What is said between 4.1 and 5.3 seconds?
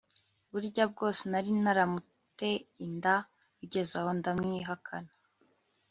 ndamwihakana